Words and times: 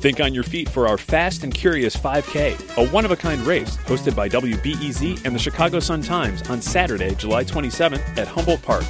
Think 0.00 0.20
on 0.20 0.32
your 0.32 0.44
feet 0.44 0.68
for 0.68 0.86
our 0.88 0.96
Fast 0.96 1.44
and 1.44 1.52
Curious 1.52 1.94
5K, 1.96 2.78
a 2.78 2.88
one 2.90 3.04
of 3.04 3.10
a 3.10 3.16
kind 3.16 3.42
race 3.42 3.76
hosted 3.78 4.16
by 4.16 4.28
WBEZ 4.28 5.26
and 5.26 5.34
the 5.34 5.38
Chicago 5.38 5.80
Sun 5.80 6.02
Times 6.02 6.48
on 6.48 6.62
Saturday, 6.62 7.14
July 7.14 7.44
27th 7.44 8.16
at 8.16 8.26
Humboldt 8.26 8.62
Park. 8.62 8.84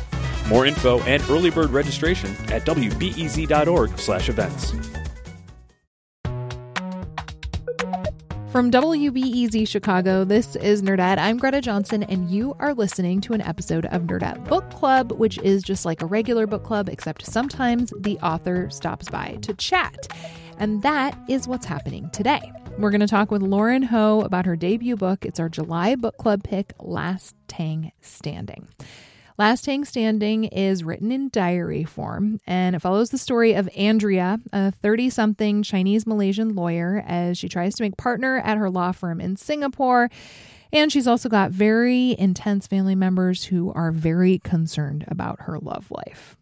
More 0.49 0.67
info 0.67 1.01
and 1.01 1.21
early 1.29 1.51
bird 1.51 1.71
registration 1.71 2.31
at 2.53 2.65
wbez.org/events. 2.65 4.73
From 8.53 8.71
WBEZ 8.73 9.69
Chicago, 9.69 10.25
this 10.25 10.57
is 10.57 10.83
Nerdette. 10.83 11.19
I'm 11.19 11.39
Greta 11.39 11.61
Johnson, 11.61 12.03
and 12.03 12.29
you 12.29 12.57
are 12.59 12.75
listening 12.75 13.21
to 13.21 13.33
an 13.33 13.41
episode 13.41 13.87
of 13.87 14.03
Nerdette 14.03 14.45
Book 14.49 14.69
Club, 14.71 15.13
which 15.13 15.39
is 15.39 15.63
just 15.63 15.85
like 15.85 16.03
a 16.03 16.07
regular 16.07 16.49
book 16.49 16.65
club, 16.65 16.89
except 16.89 17.25
sometimes 17.25 17.93
the 18.01 18.19
author 18.19 18.69
stops 18.69 19.09
by 19.09 19.39
to 19.43 19.55
chat. 19.55 20.09
And 20.61 20.83
that 20.83 21.19
is 21.27 21.49
what's 21.49 21.65
happening 21.65 22.11
today. 22.11 22.53
We're 22.79 22.91
going 22.91 23.01
to 23.01 23.07
talk 23.07 23.31
with 23.31 23.41
Lauren 23.41 23.83
Ho 23.83 24.21
about 24.21 24.45
her 24.45 24.57
debut 24.57 24.95
book. 24.95 25.25
It's 25.25 25.41
our 25.41 25.49
July 25.49 25.95
book 25.95 26.19
club 26.19 26.45
pick, 26.45 26.75
Last 26.79 27.35
Tang 27.49 27.93
Standing. 28.03 28.69
Last 29.39 29.65
Tang 29.65 29.87
Standing 29.87 30.45
is 30.45 30.85
written 30.85 31.11
in 31.11 31.31
diary 31.31 31.85
form, 31.85 32.43
and 32.47 32.77
it 32.77 32.81
follows 32.81 33.09
the 33.09 33.17
story 33.17 33.55
of 33.55 33.71
Andrea, 33.75 34.39
a 34.53 34.71
30 34.71 35.09
something 35.09 35.63
Chinese 35.63 36.07
Malaysian 36.07 36.55
lawyer, 36.55 37.03
as 37.07 37.39
she 37.39 37.49
tries 37.49 37.75
to 37.77 37.83
make 37.83 37.97
partner 37.97 38.37
at 38.41 38.59
her 38.59 38.69
law 38.69 38.93
firm 38.93 39.19
in 39.19 39.37
Singapore. 39.37 40.11
And 40.75 40.93
she's 40.93 41.07
also 41.07 41.31
got 41.31 41.53
very 41.53 42.15
intense 42.19 42.67
family 42.67 42.95
members 42.95 43.45
who 43.45 43.73
are 43.73 43.91
very 43.91 44.41
concerned 44.41 45.07
about 45.09 45.41
her 45.41 45.59
love 45.59 45.91
life. 45.91 46.37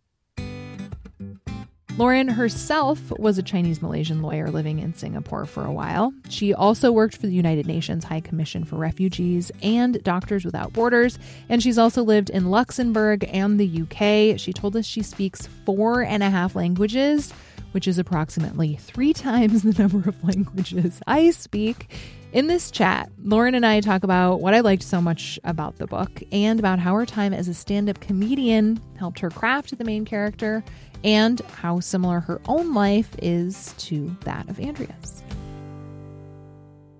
Lauren 1.98 2.28
herself 2.28 3.10
was 3.18 3.38
a 3.38 3.42
Chinese 3.42 3.82
Malaysian 3.82 4.22
lawyer 4.22 4.52
living 4.52 4.78
in 4.78 4.94
Singapore 4.94 5.46
for 5.46 5.64
a 5.64 5.72
while. 5.72 6.14
She 6.28 6.54
also 6.54 6.92
worked 6.92 7.16
for 7.16 7.26
the 7.26 7.34
United 7.34 7.66
Nations 7.66 8.04
High 8.04 8.20
Commission 8.20 8.62
for 8.62 8.76
Refugees 8.76 9.50
and 9.64 10.00
Doctors 10.04 10.44
Without 10.44 10.72
Borders, 10.72 11.18
and 11.48 11.60
she's 11.60 11.76
also 11.76 12.04
lived 12.04 12.30
in 12.30 12.50
Luxembourg 12.50 13.28
and 13.32 13.58
the 13.58 13.82
UK. 13.82 14.38
She 14.38 14.52
told 14.52 14.76
us 14.76 14.86
she 14.86 15.02
speaks 15.02 15.48
four 15.66 16.04
and 16.04 16.22
a 16.22 16.30
half 16.30 16.54
languages, 16.54 17.34
which 17.72 17.88
is 17.88 17.98
approximately 17.98 18.76
three 18.76 19.12
times 19.14 19.62
the 19.62 19.80
number 19.80 20.08
of 20.08 20.22
languages 20.24 21.00
I 21.06 21.30
speak. 21.30 21.94
In 22.32 22.46
this 22.46 22.70
chat, 22.70 23.10
Lauren 23.22 23.54
and 23.54 23.64
I 23.64 23.80
talk 23.80 24.02
about 24.02 24.40
what 24.40 24.52
I 24.52 24.60
liked 24.60 24.82
so 24.82 25.00
much 25.00 25.38
about 25.44 25.76
the 25.76 25.86
book 25.86 26.22
and 26.30 26.58
about 26.58 26.78
how 26.78 26.94
her 26.94 27.06
time 27.06 27.32
as 27.32 27.48
a 27.48 27.54
stand 27.54 27.88
up 27.88 28.00
comedian 28.00 28.80
helped 28.98 29.20
her 29.20 29.30
craft 29.30 29.76
the 29.78 29.84
main 29.84 30.04
character 30.04 30.62
and 31.04 31.40
how 31.40 31.80
similar 31.80 32.20
her 32.20 32.40
own 32.46 32.74
life 32.74 33.14
is 33.22 33.74
to 33.78 34.14
that 34.24 34.48
of 34.48 34.60
Andrea's. 34.60 35.22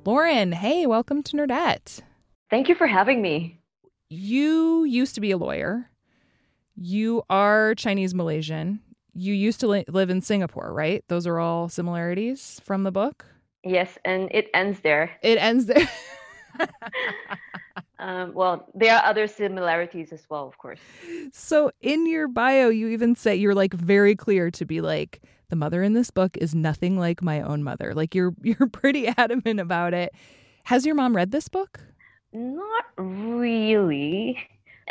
Lauren, 0.04 0.52
hey, 0.52 0.86
welcome 0.86 1.22
to 1.24 1.36
Nerdette. 1.36 2.00
Thank 2.48 2.68
you 2.68 2.74
for 2.74 2.86
having 2.86 3.20
me. 3.20 3.60
You 4.08 4.84
used 4.84 5.14
to 5.16 5.20
be 5.20 5.32
a 5.32 5.36
lawyer. 5.36 5.90
You 6.74 7.22
are 7.28 7.74
Chinese 7.74 8.14
Malaysian. 8.14 8.80
You 9.18 9.34
used 9.34 9.58
to 9.60 9.66
li- 9.66 9.84
live 9.88 10.10
in 10.10 10.20
Singapore, 10.20 10.72
right? 10.72 11.04
Those 11.08 11.26
are 11.26 11.38
all 11.38 11.68
similarities 11.68 12.60
from 12.64 12.84
the 12.84 12.92
book? 12.92 13.26
Yes, 13.64 13.98
and 14.04 14.28
it 14.30 14.48
ends 14.54 14.80
there. 14.80 15.10
It 15.22 15.38
ends 15.38 15.66
there. 15.66 15.88
um, 17.98 18.32
well, 18.32 18.68
there 18.74 18.94
are 18.96 19.04
other 19.04 19.26
similarities 19.26 20.12
as 20.12 20.24
well, 20.30 20.46
of 20.46 20.56
course. 20.58 20.78
So 21.32 21.72
in 21.80 22.06
your 22.06 22.28
bio, 22.28 22.68
you 22.68 22.88
even 22.88 23.16
say 23.16 23.34
you're 23.34 23.56
like 23.56 23.74
very 23.74 24.14
clear 24.14 24.52
to 24.52 24.64
be 24.64 24.80
like 24.80 25.20
the 25.48 25.56
mother 25.56 25.82
in 25.82 25.94
this 25.94 26.10
book 26.10 26.36
is 26.36 26.54
nothing 26.54 26.96
like 26.96 27.20
my 27.20 27.40
own 27.40 27.64
mother. 27.64 27.94
Like 27.94 28.14
you're 28.14 28.34
you're 28.42 28.68
pretty 28.68 29.08
adamant 29.08 29.58
about 29.58 29.94
it. 29.94 30.12
Has 30.64 30.86
your 30.86 30.94
mom 30.94 31.16
read 31.16 31.32
this 31.32 31.48
book? 31.48 31.80
Not 32.32 32.84
really. 32.96 34.38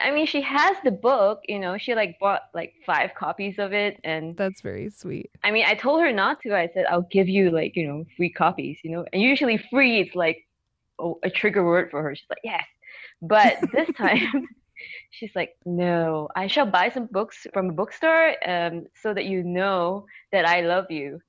I 0.02 0.12
mean, 0.12 0.26
she 0.26 0.42
has 0.42 0.78
the 0.84 0.92
book, 0.92 1.42
you 1.48 1.60
know, 1.60 1.78
she 1.78 1.96
like 1.96 2.18
bought 2.20 2.44
like 2.54 2.74
five 2.86 3.12
copies 3.16 3.56
of 3.60 3.74
it 3.74 4.00
and 4.04 4.36
That's 4.38 4.62
very 4.62 4.90
sweet. 4.90 5.32
I 5.44 5.52
mean, 5.52 5.66
I 5.66 5.76
told 5.76 6.02
her 6.02 6.12
not 6.12 6.42
to. 6.42 6.56
I 6.56 6.70
said 6.74 6.86
I'll 6.90 7.08
give 7.12 7.28
you 7.28 7.52
like, 7.52 7.76
you 7.76 7.88
know, 7.88 8.06
free 8.16 8.32
copies, 8.32 8.80
you 8.84 8.92
know. 8.92 9.06
And 9.14 9.22
usually 9.22 9.58
free 9.70 10.02
it's 10.02 10.16
like 10.16 10.38
a 11.24 11.30
trigger 11.30 11.64
word 11.66 11.90
for 11.92 12.02
her. 12.02 12.16
She's 12.16 12.30
like, 12.30 12.40
"Yes." 12.44 12.64
But 13.22 13.58
this 13.72 13.90
time 13.98 14.48
she's 15.12 15.36
like, 15.36 15.56
"No, 15.66 16.28
I 16.36 16.48
shall 16.48 16.66
buy 16.66 16.90
some 16.90 17.08
books 17.08 17.48
from 17.54 17.70
a 17.70 17.74
bookstore 17.74 18.36
um 18.48 18.86
so 19.02 19.14
that 19.14 19.26
you 19.26 19.44
know 19.44 20.06
that 20.32 20.46
I 20.46 20.62
love 20.62 20.86
you." 20.90 21.22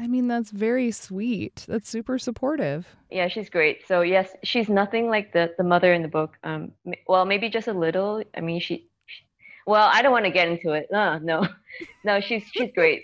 I 0.00 0.06
mean, 0.06 0.28
that's 0.28 0.50
very 0.50 0.90
sweet. 0.92 1.66
That's 1.68 1.86
super 1.86 2.18
supportive. 2.18 2.86
Yeah, 3.10 3.28
she's 3.28 3.50
great. 3.50 3.86
So 3.86 4.00
yes, 4.00 4.30
she's 4.42 4.70
nothing 4.70 5.08
like 5.08 5.34
the 5.34 5.52
the 5.58 5.62
mother 5.62 5.92
in 5.92 6.00
the 6.00 6.08
book. 6.08 6.38
Um, 6.42 6.72
well, 7.06 7.26
maybe 7.26 7.50
just 7.50 7.68
a 7.68 7.74
little. 7.74 8.24
I 8.34 8.40
mean, 8.40 8.60
she. 8.60 8.88
she 9.04 9.24
well, 9.66 9.90
I 9.92 10.00
don't 10.00 10.12
want 10.12 10.24
to 10.24 10.30
get 10.30 10.48
into 10.48 10.72
it. 10.72 10.86
No, 10.90 11.18
no, 11.18 11.46
no. 12.04 12.18
She's 12.20 12.44
she's 12.50 12.70
great. 12.74 13.02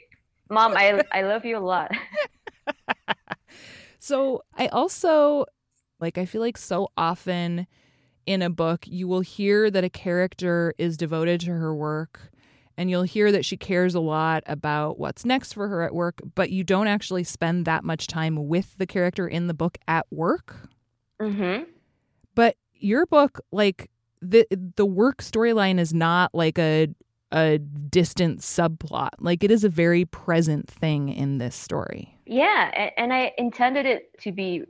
Mom, 0.48 0.72
I 0.74 1.02
I 1.12 1.20
love 1.20 1.44
you 1.44 1.58
a 1.58 1.60
lot. 1.60 1.90
so 3.98 4.42
I 4.56 4.68
also 4.68 5.44
like 6.00 6.16
I 6.16 6.24
feel 6.24 6.40
like 6.40 6.56
so 6.56 6.88
often 6.96 7.66
in 8.24 8.40
a 8.40 8.48
book 8.48 8.86
you 8.86 9.06
will 9.06 9.20
hear 9.20 9.70
that 9.70 9.84
a 9.84 9.90
character 9.90 10.72
is 10.78 10.96
devoted 10.96 11.42
to 11.42 11.50
her 11.50 11.74
work 11.74 12.32
and 12.76 12.90
you'll 12.90 13.02
hear 13.02 13.32
that 13.32 13.44
she 13.44 13.56
cares 13.56 13.94
a 13.94 14.00
lot 14.00 14.42
about 14.46 14.98
what's 14.98 15.24
next 15.24 15.54
for 15.54 15.68
her 15.68 15.82
at 15.82 15.94
work, 15.94 16.20
but 16.34 16.50
you 16.50 16.64
don't 16.64 16.86
actually 16.86 17.24
spend 17.24 17.64
that 17.64 17.84
much 17.84 18.06
time 18.06 18.48
with 18.48 18.76
the 18.78 18.86
character 18.86 19.26
in 19.26 19.46
the 19.46 19.54
book 19.54 19.78
at 19.88 20.06
work. 20.10 20.56
Mm-hmm. 21.20 21.64
But 22.34 22.56
your 22.74 23.06
book, 23.06 23.40
like 23.50 23.90
the 24.20 24.46
the 24.76 24.86
work 24.86 25.22
storyline, 25.22 25.78
is 25.78 25.94
not 25.94 26.34
like 26.34 26.58
a 26.58 26.88
a 27.32 27.58
distant 27.58 28.40
subplot. 28.40 29.10
Like 29.18 29.42
it 29.42 29.50
is 29.50 29.64
a 29.64 29.68
very 29.68 30.04
present 30.04 30.68
thing 30.68 31.08
in 31.08 31.38
this 31.38 31.54
story. 31.54 32.18
Yeah, 32.26 32.90
and 32.96 33.12
I 33.12 33.32
intended 33.38 33.86
it 33.86 34.18
to 34.20 34.32
be 34.32 34.64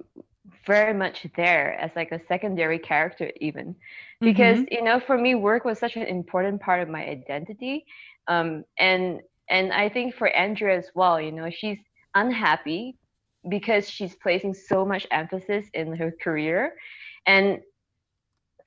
very 0.66 0.92
much 0.92 1.26
there 1.36 1.74
as 1.80 1.90
like 1.96 2.12
a 2.12 2.20
secondary 2.26 2.78
character 2.78 3.30
even 3.40 3.74
because 4.20 4.58
mm-hmm. 4.58 4.74
you 4.74 4.82
know 4.82 4.98
for 4.98 5.16
me 5.16 5.34
work 5.34 5.64
was 5.64 5.78
such 5.78 5.96
an 5.96 6.02
important 6.02 6.60
part 6.60 6.82
of 6.82 6.88
my 6.88 7.06
identity 7.06 7.84
um, 8.28 8.64
and 8.78 9.20
and 9.48 9.72
i 9.72 9.88
think 9.88 10.14
for 10.14 10.28
andrea 10.28 10.76
as 10.76 10.90
well 10.94 11.20
you 11.20 11.32
know 11.32 11.48
she's 11.50 11.78
unhappy 12.14 12.96
because 13.48 13.88
she's 13.88 14.16
placing 14.16 14.52
so 14.52 14.84
much 14.84 15.06
emphasis 15.10 15.66
in 15.74 15.94
her 15.94 16.12
career 16.22 16.74
and 17.26 17.60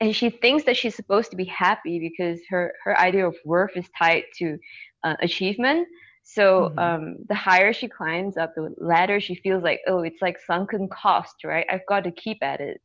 and 0.00 0.16
she 0.16 0.30
thinks 0.30 0.64
that 0.64 0.76
she's 0.76 0.94
supposed 0.94 1.30
to 1.30 1.36
be 1.36 1.44
happy 1.44 1.98
because 1.98 2.40
her 2.48 2.72
her 2.82 2.98
idea 2.98 3.26
of 3.26 3.36
worth 3.44 3.76
is 3.76 3.86
tied 3.98 4.24
to 4.38 4.58
uh, 5.04 5.16
achievement 5.20 5.86
so 6.32 6.70
mm-hmm. 6.70 6.78
um, 6.78 7.16
the 7.28 7.34
higher 7.34 7.72
she 7.72 7.88
climbs 7.88 8.36
up 8.36 8.54
the 8.54 8.72
ladder, 8.78 9.20
she 9.20 9.34
feels 9.34 9.64
like, 9.64 9.80
oh, 9.88 10.02
it's 10.02 10.22
like 10.22 10.38
sunken 10.46 10.88
cost, 10.88 11.34
right? 11.44 11.66
I've 11.68 11.86
got 11.88 12.04
to 12.04 12.12
keep 12.12 12.38
at 12.42 12.60
it. 12.60 12.80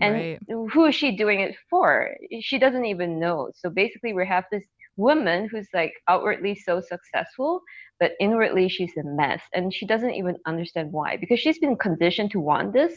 And 0.00 0.14
right. 0.14 0.38
who 0.72 0.86
is 0.86 0.94
she 0.94 1.16
doing 1.16 1.40
it 1.40 1.54
for? 1.68 2.14
She 2.40 2.58
doesn't 2.58 2.84
even 2.84 3.18
know. 3.18 3.50
So 3.54 3.70
basically, 3.70 4.12
we 4.12 4.26
have 4.26 4.44
this 4.52 4.64
woman 4.96 5.48
who's 5.50 5.68
like 5.72 5.92
outwardly 6.08 6.54
so 6.54 6.80
successful, 6.80 7.60
but 7.98 8.12
inwardly 8.20 8.68
she's 8.68 8.92
a 8.98 9.04
mess. 9.04 9.42
And 9.54 9.72
she 9.72 9.86
doesn't 9.86 10.14
even 10.14 10.36
understand 10.46 10.92
why, 10.92 11.16
because 11.16 11.40
she's 11.40 11.58
been 11.58 11.76
conditioned 11.76 12.30
to 12.32 12.40
want 12.40 12.72
this 12.72 12.94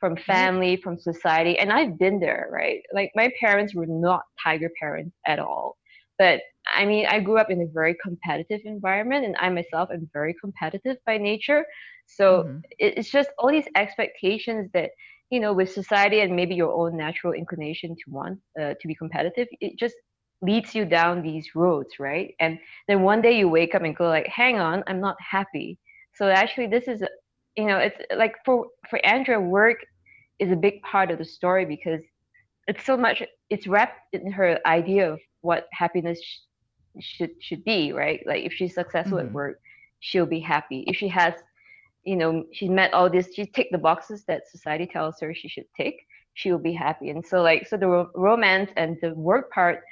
from 0.00 0.16
family, 0.16 0.76
from 0.76 0.98
society. 0.98 1.58
And 1.58 1.72
I've 1.72 1.98
been 1.98 2.20
there, 2.20 2.48
right? 2.52 2.80
Like 2.92 3.10
my 3.14 3.30
parents 3.40 3.74
were 3.74 3.86
not 3.86 4.22
tiger 4.42 4.70
parents 4.80 5.16
at 5.26 5.38
all. 5.38 5.77
But 6.18 6.40
I 6.66 6.84
mean, 6.84 7.06
I 7.06 7.20
grew 7.20 7.38
up 7.38 7.50
in 7.50 7.62
a 7.62 7.66
very 7.66 7.96
competitive 8.02 8.60
environment, 8.64 9.24
and 9.24 9.36
I 9.38 9.48
myself 9.48 9.90
am 9.92 10.08
very 10.12 10.34
competitive 10.40 10.96
by 11.06 11.16
nature. 11.18 11.64
So 12.06 12.44
mm-hmm. 12.44 12.58
it's 12.78 13.10
just 13.10 13.30
all 13.38 13.50
these 13.50 13.68
expectations 13.74 14.70
that 14.74 14.90
you 15.30 15.40
know, 15.40 15.52
with 15.52 15.70
society 15.70 16.20
and 16.20 16.34
maybe 16.34 16.54
your 16.54 16.72
own 16.72 16.96
natural 16.96 17.32
inclination 17.32 17.94
to 17.94 18.10
want 18.10 18.38
uh, 18.60 18.74
to 18.80 18.88
be 18.88 18.94
competitive, 18.94 19.46
it 19.60 19.78
just 19.78 19.94
leads 20.40 20.74
you 20.74 20.84
down 20.84 21.22
these 21.22 21.54
roads, 21.54 21.98
right? 21.98 22.34
And 22.40 22.58
then 22.86 23.02
one 23.02 23.20
day 23.20 23.36
you 23.38 23.48
wake 23.48 23.74
up 23.74 23.82
and 23.82 23.94
go 23.94 24.08
like, 24.08 24.26
"Hang 24.26 24.58
on, 24.58 24.82
I'm 24.86 25.00
not 25.00 25.16
happy." 25.20 25.78
So 26.14 26.28
actually, 26.28 26.68
this 26.68 26.88
is, 26.88 27.02
you 27.56 27.66
know, 27.66 27.78
it's 27.78 27.98
like 28.16 28.36
for 28.44 28.66
for 28.88 29.04
Andrea, 29.04 29.40
work 29.40 29.78
is 30.38 30.50
a 30.50 30.56
big 30.56 30.80
part 30.82 31.10
of 31.10 31.18
the 31.18 31.24
story 31.24 31.64
because 31.64 32.00
it's 32.68 32.84
so 32.84 32.96
much 32.96 33.22
it's 33.50 33.66
wrapped 33.66 33.98
in 34.12 34.30
her 34.30 34.60
idea 34.66 35.10
of 35.10 35.18
what 35.40 35.66
happiness 35.72 36.20
sh- 36.22 37.00
should 37.00 37.30
should 37.40 37.64
be 37.64 37.92
right? 37.92 38.22
Like 38.26 38.44
if 38.44 38.52
she's 38.52 38.74
successful 38.74 39.18
mm-hmm. 39.18 39.28
at 39.28 39.32
work 39.32 39.60
she'll 40.00 40.26
be 40.26 40.38
happy. 40.38 40.84
If 40.86 40.96
she 40.96 41.08
has 41.08 41.34
you 42.04 42.14
know 42.14 42.44
she's 42.52 42.70
met 42.70 42.92
all 42.92 43.10
this 43.10 43.28
she 43.34 43.46
tick 43.46 43.68
the 43.72 43.78
boxes 43.78 44.24
that 44.28 44.48
society 44.48 44.86
tells 44.86 45.18
her 45.20 45.34
she 45.34 45.48
should 45.48 45.66
tick 45.76 45.96
she 46.34 46.52
will 46.52 46.58
be 46.58 46.74
happy. 46.74 47.10
And 47.10 47.26
so 47.26 47.42
like 47.42 47.66
so 47.66 47.76
the 47.76 47.88
ro- 47.88 48.10
romance 48.14 48.70
and 48.76 48.96
the 49.00 49.14
work 49.14 49.50
part 49.50 49.82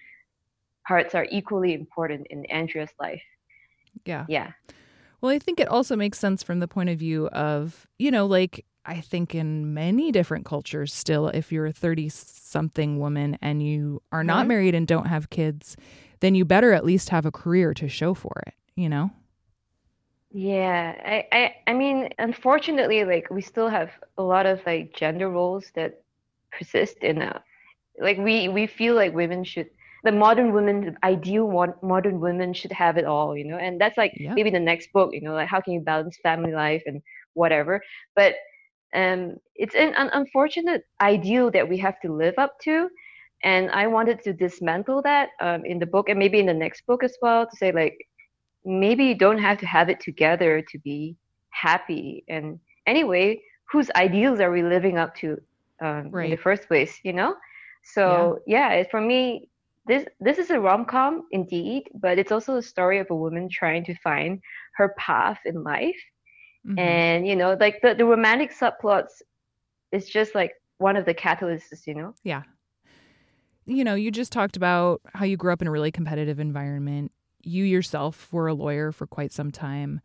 parts 0.87 1.14
are 1.17 1.26
equally 1.31 1.75
important 1.75 2.26
in 2.31 2.44
andrea's 2.46 2.90
life. 3.00 3.23
Yeah. 4.05 4.26
Yeah. 4.28 4.52
Well 5.23 5.32
i 5.32 5.38
think 5.38 5.58
it 5.58 5.69
also 5.69 5.96
makes 5.96 6.19
sense 6.19 6.43
from 6.43 6.61
the 6.61 6.69
point 6.69 6.90
of 6.90 6.99
view 6.99 7.28
of 7.28 7.87
you 7.99 8.11
know 8.11 8.26
like 8.26 8.67
I 8.87 9.00
think 9.00 9.35
in 9.35 9.75
many 9.75 10.12
different 10.12 10.44
cultures, 10.44 10.94
still, 10.94 11.29
if 11.29 11.50
you're 11.50 11.67
a 11.67 11.73
30 11.73 12.09
something 12.09 12.99
woman 12.99 13.37
and 13.43 13.62
you 13.62 14.00
are 14.12 14.23
not 14.23 14.41
mm-hmm. 14.41 14.49
married 14.49 14.75
and 14.75 14.87
don't 14.87 15.06
have 15.06 15.29
kids, 15.29 15.77
then 16.21 16.35
you 16.35 16.44
better 16.44 16.73
at 16.73 16.85
least 16.85 17.09
have 17.09 17.27
a 17.27 17.33
career 17.33 17.75
to 17.75 17.88
show 17.88 18.15
for 18.15 18.43
it, 18.47 18.55
you 18.77 18.88
know? 18.88 19.11
Yeah, 20.31 20.94
I, 21.05 21.27
I, 21.33 21.55
I 21.67 21.73
mean, 21.73 22.11
unfortunately, 22.19 23.05
like 23.05 23.29
we 23.31 23.43
still 23.43 23.69
have 23.69 23.91
a 24.19 24.23
lot 24.23 24.47
of 24.47 24.61
like 24.67 24.94
gender 24.94 25.29
roles 25.31 25.71
that 25.75 26.03
persist 26.53 26.99
in 26.99 27.23
a, 27.23 27.43
like 27.99 28.19
we 28.19 28.49
we 28.49 28.67
feel 28.67 28.94
like 28.94 29.15
women 29.15 29.44
should 29.44 29.71
the 30.05 30.12
modern 30.12 30.53
women 30.53 30.81
the 30.83 30.97
ideal 31.05 31.49
modern 31.83 32.21
women 32.21 32.53
should 32.53 32.73
have 32.73 32.97
it 32.99 33.05
all 33.05 33.37
you 33.37 33.44
know 33.44 33.56
and 33.56 33.81
that's 33.81 33.97
like 33.97 34.12
yeah. 34.17 34.35
maybe 34.35 34.50
the 34.50 34.61
next 34.61 34.93
book 34.93 35.11
you 35.12 35.21
know 35.23 35.33
like 35.33 35.49
how 35.49 35.61
can 35.61 35.73
you 35.73 35.81
balance 35.81 36.19
family 36.23 36.53
life 36.53 36.83
and 36.87 37.03
whatever 37.33 37.81
but 38.15 38.35
um, 38.96 39.37
it's 39.54 39.75
an, 39.75 39.94
an 39.96 40.10
unfortunate 40.14 40.82
ideal 41.00 41.50
that 41.50 41.69
we 41.69 41.76
have 41.78 42.00
to 42.00 42.12
live 42.12 42.34
up 42.38 42.58
to. 42.64 42.88
And 43.44 43.70
i 43.70 43.87
wanted 43.87 44.22
to 44.25 44.32
dismantle 44.32 45.02
that 45.02 45.28
um, 45.40 45.64
in 45.64 45.78
the 45.78 45.87
book 45.87 46.08
and 46.08 46.19
maybe 46.19 46.40
in 46.40 46.46
the 46.46 46.54
next 46.54 46.87
book 46.87 47.04
as 47.04 47.16
well 47.20 47.46
to 47.46 47.56
say 47.56 47.70
like 47.70 47.96
maybe 48.64 49.04
you 49.04 49.14
don't 49.14 49.38
have 49.38 49.58
to 49.58 49.66
have 49.66 49.88
it 49.90 50.00
together 50.00 50.64
to 50.70 50.78
be 50.78 51.16
happy. 51.50 52.25
And 52.28 52.58
anyway 52.87 53.40
whose 53.70 53.90
ideals 53.96 54.40
are 54.40 54.50
we 54.50 54.62
living 54.62 54.96
up 54.96 55.14
to 55.16 55.37
um, 55.82 56.10
right. 56.10 56.25
in 56.25 56.31
the 56.31 56.42
first 56.49 56.66
place 56.66 56.99
you 57.04 57.12
know? 57.12 57.37
So 57.84 58.38
yeah, 58.46 58.75
yeah 58.76 58.84
for 58.90 59.00
me 59.00 59.49
this 59.87 60.06
this 60.19 60.38
is 60.38 60.50
a 60.50 60.58
rom-com 60.58 61.26
indeed 61.31 61.84
but 61.94 62.19
it's 62.19 62.32
also 62.32 62.56
a 62.56 62.62
story 62.62 62.99
of 62.99 63.08
a 63.10 63.14
woman 63.14 63.49
trying 63.50 63.84
to 63.84 63.94
find 64.02 64.40
her 64.76 64.94
path 64.99 65.38
in 65.44 65.62
life 65.62 66.02
Mm-hmm. 66.66 66.78
And 66.78 67.26
you 67.26 67.36
know, 67.36 67.56
like 67.58 67.80
the, 67.82 67.94
the 67.94 68.04
romantic 68.04 68.52
subplots 68.52 69.22
is 69.92 70.08
just 70.08 70.34
like 70.34 70.52
one 70.78 70.96
of 70.96 71.04
the 71.04 71.14
catalysts, 71.14 71.86
you 71.86 71.94
know? 71.94 72.14
Yeah. 72.22 72.42
You 73.66 73.84
know, 73.84 73.94
you 73.94 74.10
just 74.10 74.32
talked 74.32 74.56
about 74.56 75.00
how 75.14 75.24
you 75.24 75.36
grew 75.36 75.52
up 75.52 75.62
in 75.62 75.68
a 75.68 75.70
really 75.70 75.90
competitive 75.90 76.38
environment. 76.38 77.12
You 77.42 77.64
yourself 77.64 78.32
were 78.32 78.48
a 78.48 78.54
lawyer 78.54 78.92
for 78.92 79.06
quite 79.06 79.32
some 79.32 79.50
time. 79.50 80.00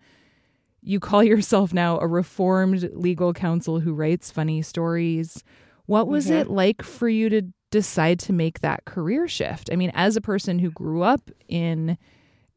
You 0.82 1.00
call 1.00 1.24
yourself 1.24 1.74
now 1.74 2.00
a 2.00 2.08
reformed 2.08 2.90
legal 2.94 3.34
counsel 3.34 3.80
who 3.80 3.94
writes 3.94 4.32
funny 4.32 4.62
stories. 4.62 5.44
What 5.86 6.08
was 6.08 6.26
mm-hmm. 6.26 6.36
it 6.36 6.50
like 6.50 6.82
for 6.82 7.10
you 7.10 7.30
to 7.30 7.44
decide 7.70 8.20
to 8.20 8.34
make 8.34 8.62
that 8.62 8.86
career 8.86 9.28
shift? 9.28 9.70
I 9.72 9.76
mean, 9.76 9.92
as 9.94 10.16
a 10.16 10.22
person 10.22 10.60
who 10.60 10.72
grew 10.72 11.04
up 11.04 11.30
in 11.48 11.98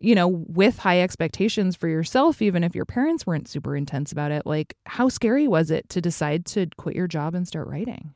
you 0.04 0.14
know, 0.14 0.28
with 0.28 0.78
high 0.78 1.00
expectations 1.00 1.74
for 1.74 1.88
yourself, 1.88 2.42
even 2.42 2.62
if 2.62 2.74
your 2.74 2.84
parents 2.84 3.26
weren't 3.26 3.48
super 3.48 3.74
intense 3.74 4.12
about 4.12 4.30
it, 4.30 4.44
like 4.44 4.76
how 4.84 5.08
scary 5.08 5.48
was 5.48 5.70
it 5.70 5.88
to 5.88 6.00
decide 6.00 6.44
to 6.44 6.66
quit 6.76 6.94
your 6.94 7.08
job 7.08 7.34
and 7.34 7.48
start 7.48 7.66
writing? 7.66 8.12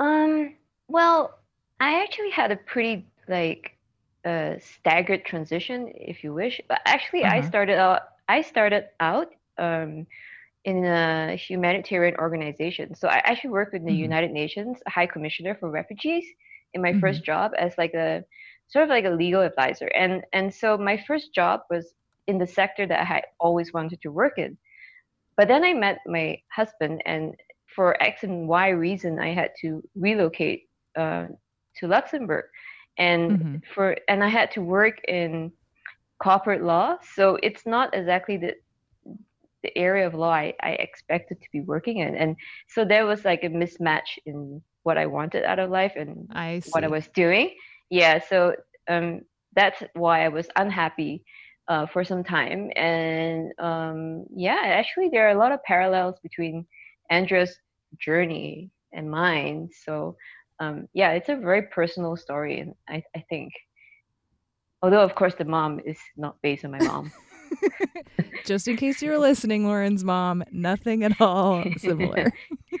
Um, 0.00 0.54
well, 0.88 1.38
I 1.78 2.02
actually 2.02 2.30
had 2.30 2.50
a 2.50 2.56
pretty 2.56 3.06
like 3.28 3.76
uh, 4.24 4.54
staggered 4.58 5.24
transition, 5.24 5.92
if 5.94 6.24
you 6.24 6.34
wish. 6.34 6.60
But 6.68 6.80
actually, 6.86 7.22
uh-huh. 7.22 7.36
I 7.36 7.40
started 7.42 7.78
out. 7.78 8.02
I 8.28 8.42
started 8.42 8.86
out 8.98 9.28
um, 9.58 10.06
in 10.64 10.84
a 10.84 11.36
humanitarian 11.36 12.16
organization. 12.16 12.96
So 12.96 13.06
I 13.06 13.22
actually 13.24 13.50
worked 13.50 13.74
with 13.74 13.84
the 13.84 13.90
mm-hmm. 13.90 13.98
United 13.98 14.32
Nations 14.32 14.78
High 14.88 15.06
Commissioner 15.06 15.56
for 15.58 15.70
Refugees 15.70 16.24
in 16.74 16.82
my 16.82 16.90
mm-hmm. 16.90 17.00
first 17.00 17.24
job 17.24 17.52
as 17.56 17.78
like 17.78 17.94
a 17.94 18.24
sort 18.72 18.84
of 18.84 18.88
like 18.88 19.04
a 19.04 19.10
legal 19.10 19.42
advisor. 19.42 19.86
And 19.88 20.22
and 20.32 20.52
so 20.52 20.78
my 20.78 20.96
first 21.06 21.34
job 21.34 21.60
was 21.70 21.94
in 22.26 22.38
the 22.38 22.46
sector 22.46 22.86
that 22.86 23.00
I 23.00 23.04
had 23.04 23.24
always 23.38 23.72
wanted 23.72 24.00
to 24.02 24.10
work 24.10 24.38
in. 24.38 24.56
But 25.36 25.48
then 25.48 25.64
I 25.64 25.74
met 25.74 25.98
my 26.06 26.40
husband, 26.50 27.02
and 27.04 27.34
for 27.74 28.02
X 28.02 28.22
and 28.22 28.48
Y 28.48 28.68
reason, 28.68 29.18
I 29.18 29.32
had 29.34 29.50
to 29.60 29.82
relocate 29.94 30.68
uh, 30.96 31.26
to 31.76 31.86
Luxembourg, 31.86 32.44
and 32.98 33.30
mm-hmm. 33.30 33.56
for 33.74 33.96
and 34.08 34.24
I 34.24 34.28
had 34.28 34.50
to 34.52 34.60
work 34.62 35.00
in 35.06 35.52
corporate 36.22 36.62
law. 36.62 36.96
So 37.14 37.38
it's 37.42 37.66
not 37.66 37.94
exactly 37.94 38.36
the 38.36 38.54
the 39.62 39.76
area 39.78 40.06
of 40.06 40.14
law 40.14 40.32
I, 40.32 40.54
I 40.60 40.70
expected 40.70 41.40
to 41.40 41.48
be 41.52 41.60
working 41.60 41.98
in, 41.98 42.16
and 42.16 42.36
so 42.68 42.84
there 42.84 43.06
was 43.06 43.24
like 43.24 43.44
a 43.44 43.48
mismatch 43.48 44.18
in 44.26 44.62
what 44.82 44.98
I 44.98 45.06
wanted 45.06 45.44
out 45.44 45.58
of 45.58 45.70
life 45.70 45.92
and 45.96 46.28
I 46.32 46.60
what 46.72 46.82
I 46.82 46.88
was 46.88 47.06
doing 47.14 47.54
yeah, 47.92 48.20
so 48.26 48.56
um, 48.88 49.20
that's 49.54 49.82
why 49.92 50.24
I 50.24 50.28
was 50.28 50.48
unhappy 50.56 51.24
uh, 51.68 51.86
for 51.86 52.04
some 52.04 52.24
time. 52.24 52.70
And 52.74 53.52
um, 53.58 54.24
yeah, 54.34 54.62
actually, 54.64 55.10
there 55.10 55.28
are 55.28 55.32
a 55.32 55.38
lot 55.38 55.52
of 55.52 55.62
parallels 55.64 56.16
between 56.22 56.66
Andrea's 57.10 57.54
journey 58.00 58.70
and 58.94 59.10
mine. 59.10 59.68
So 59.84 60.16
um, 60.58 60.88
yeah, 60.94 61.10
it's 61.10 61.28
a 61.28 61.36
very 61.36 61.62
personal 61.64 62.16
story, 62.16 62.60
and 62.60 62.74
I, 62.88 63.02
I 63.14 63.22
think. 63.28 63.52
Although, 64.80 65.02
of 65.02 65.14
course, 65.14 65.34
the 65.34 65.44
mom 65.44 65.78
is 65.84 65.98
not 66.16 66.36
based 66.42 66.64
on 66.64 66.70
my 66.70 66.78
mom. 66.78 67.12
Just 68.46 68.68
in 68.68 68.76
case 68.76 69.02
you're 69.02 69.18
listening, 69.18 69.66
Lauren's 69.66 70.02
mom, 70.02 70.42
nothing 70.50 71.04
at 71.04 71.20
all 71.20 71.62
similar 71.76 72.32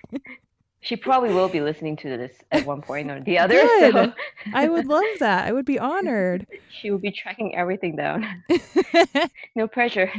she 0.82 0.96
probably 0.96 1.32
will 1.32 1.48
be 1.48 1.60
listening 1.60 1.96
to 1.96 2.08
this 2.08 2.32
at 2.50 2.66
one 2.66 2.82
point 2.82 3.10
or 3.10 3.20
the 3.20 3.38
other. 3.38 3.54
Good. 3.54 3.92
So. 3.92 4.12
I 4.54 4.68
would 4.68 4.86
love 4.86 5.04
that. 5.20 5.46
I 5.46 5.52
would 5.52 5.64
be 5.64 5.78
honored. 5.78 6.46
She 6.80 6.90
will 6.90 6.98
be 6.98 7.12
tracking 7.12 7.54
everything 7.54 7.96
down. 7.96 8.26
no 9.54 9.68
pressure. 9.68 10.12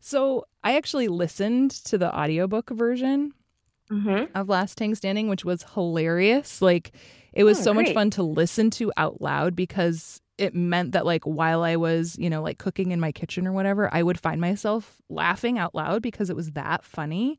so 0.00 0.46
I 0.62 0.76
actually 0.76 1.06
listened 1.08 1.70
to 1.70 1.96
the 1.96 2.14
audiobook 2.14 2.70
version 2.70 3.34
mm-hmm. 3.90 4.36
of 4.36 4.48
Last 4.48 4.76
Tang 4.76 4.96
Standing, 4.96 5.28
which 5.28 5.44
was 5.44 5.64
hilarious. 5.74 6.60
Like 6.60 6.90
it 7.32 7.44
was 7.44 7.60
oh, 7.60 7.62
so 7.62 7.72
great. 7.72 7.86
much 7.86 7.94
fun 7.94 8.10
to 8.10 8.24
listen 8.24 8.70
to 8.70 8.92
out 8.96 9.20
loud 9.20 9.54
because 9.54 10.20
it 10.38 10.56
meant 10.56 10.90
that 10.92 11.06
like 11.06 11.22
while 11.22 11.62
I 11.62 11.76
was, 11.76 12.18
you 12.18 12.28
know, 12.28 12.42
like 12.42 12.58
cooking 12.58 12.90
in 12.90 12.98
my 12.98 13.12
kitchen 13.12 13.46
or 13.46 13.52
whatever, 13.52 13.88
I 13.94 14.02
would 14.02 14.18
find 14.18 14.40
myself 14.40 14.96
laughing 15.08 15.56
out 15.56 15.72
loud 15.72 16.02
because 16.02 16.30
it 16.30 16.36
was 16.36 16.52
that 16.52 16.82
funny. 16.82 17.38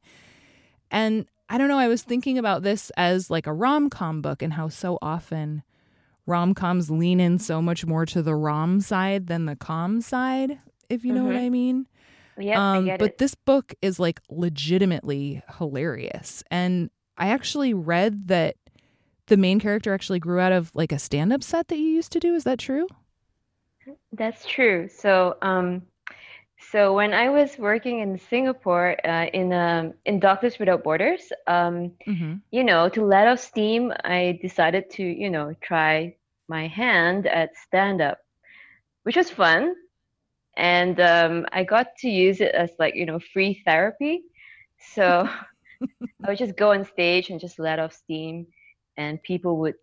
And 0.91 1.25
I 1.49 1.57
don't 1.57 1.67
know, 1.67 1.79
I 1.79 1.87
was 1.87 2.03
thinking 2.03 2.37
about 2.37 2.63
this 2.63 2.91
as 2.97 3.29
like 3.29 3.47
a 3.47 3.53
rom 3.53 3.89
com 3.89 4.21
book 4.21 4.41
and 4.41 4.53
how 4.53 4.69
so 4.69 4.99
often 5.01 5.63
rom 6.25 6.53
coms 6.53 6.91
lean 6.91 7.19
in 7.19 7.39
so 7.39 7.61
much 7.61 7.85
more 7.85 8.05
to 8.05 8.21
the 8.21 8.35
rom 8.35 8.79
side 8.81 9.27
than 9.27 9.45
the 9.45 9.55
com 9.55 10.01
side, 10.01 10.59
if 10.89 11.03
you 11.03 11.13
know 11.13 11.21
mm-hmm. 11.21 11.33
what 11.33 11.37
I 11.37 11.49
mean. 11.49 11.87
Yeah, 12.37 12.73
um, 12.73 12.89
but 12.97 13.17
this 13.17 13.35
book 13.35 13.73
is 13.81 13.99
like 13.99 14.21
legitimately 14.29 15.41
hilarious. 15.57 16.43
And 16.49 16.89
I 17.17 17.29
actually 17.29 17.73
read 17.73 18.27
that 18.27 18.55
the 19.27 19.37
main 19.37 19.59
character 19.59 19.93
actually 19.93 20.19
grew 20.19 20.39
out 20.39 20.51
of 20.51 20.71
like 20.73 20.91
a 20.91 20.99
stand 20.99 21.33
up 21.33 21.43
set 21.43 21.67
that 21.67 21.77
you 21.77 21.85
used 21.85 22.11
to 22.13 22.19
do. 22.19 22.33
Is 22.33 22.43
that 22.45 22.59
true? 22.59 22.87
That's 24.13 24.45
true. 24.45 24.89
So, 24.89 25.37
um, 25.41 25.83
so 26.69 26.93
when 26.93 27.13
I 27.13 27.29
was 27.29 27.57
working 27.57 27.99
in 27.99 28.19
Singapore 28.19 28.95
uh, 29.03 29.25
in 29.33 29.51
um, 29.51 29.93
in 30.05 30.19
Doctors 30.19 30.59
Without 30.59 30.83
Borders, 30.83 31.31
um, 31.47 31.91
mm-hmm. 32.07 32.35
you 32.51 32.63
know, 32.63 32.87
to 32.89 33.03
let 33.03 33.27
off 33.27 33.39
steam, 33.39 33.91
I 34.03 34.39
decided 34.41 34.89
to 34.91 35.03
you 35.03 35.29
know 35.29 35.55
try 35.61 36.15
my 36.47 36.67
hand 36.67 37.25
at 37.25 37.55
stand 37.57 38.01
up, 38.01 38.19
which 39.03 39.15
was 39.15 39.29
fun, 39.29 39.75
and 40.55 40.99
um, 40.99 41.45
I 41.51 41.63
got 41.63 41.95
to 41.99 42.09
use 42.09 42.41
it 42.41 42.53
as 42.53 42.69
like 42.77 42.95
you 42.95 43.05
know 43.05 43.19
free 43.33 43.61
therapy. 43.65 44.23
So 44.93 45.27
I 46.23 46.29
would 46.29 46.37
just 46.37 46.57
go 46.57 46.71
on 46.71 46.85
stage 46.85 47.31
and 47.31 47.39
just 47.39 47.57
let 47.57 47.79
off 47.79 47.93
steam, 47.93 48.45
and 48.97 49.21
people 49.23 49.57
would 49.57 49.75